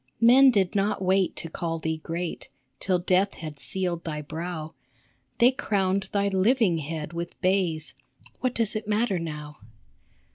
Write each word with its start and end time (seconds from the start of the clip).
Men 0.19 0.49
did 0.49 0.73
not 0.73 1.03
wait 1.03 1.35
to 1.35 1.47
call 1.47 1.77
thee 1.77 1.97
great 2.03 2.49
Till 2.79 2.97
death 2.97 3.35
had 3.35 3.59
sealed 3.59 4.03
thy 4.03 4.19
brow. 4.23 4.73
They 5.37 5.51
crowned 5.51 6.09
thy 6.11 6.29
living 6.29 6.79
head 6.79 7.13
with 7.13 7.39
bays; 7.39 7.93
What 8.39 8.55
does 8.55 8.75
it 8.75 8.87
matter 8.87 9.19
now 9.19 9.57